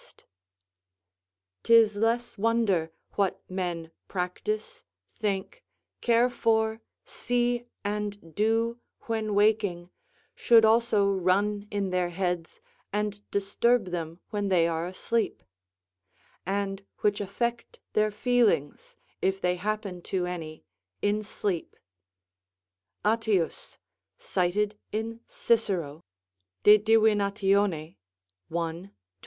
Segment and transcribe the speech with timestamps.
[1.61, 4.81] ["'Tis less wonder, what men practise,
[5.15, 5.63] think,
[6.01, 9.91] care for, see, and do when waking,
[10.33, 12.59] (should also run in their heads
[12.91, 15.43] and disturb them when they are asleep)
[16.47, 20.65] and which affect their feelings, if they happen to any
[21.03, 21.75] in sleep."
[23.05, 23.77] Attius,
[24.17, 26.03] cited in Cicero,
[26.63, 27.29] De Divin., i.
[28.49, 28.89] 22.